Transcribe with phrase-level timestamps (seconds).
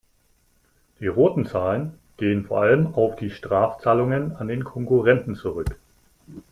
[0.99, 5.77] Die roten Zahlen gehen vor allem auf die Strafzahlungen an den Konkurrenten zurück.